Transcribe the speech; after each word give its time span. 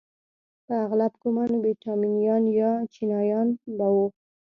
په 0.65 0.73
اغلب 0.85 1.13
ګومان 1.21 1.51
ویتنامیان 1.63 2.43
یا 2.59 2.71
چینایان 2.93 3.47
به 3.77 3.87
وو. 3.93 4.07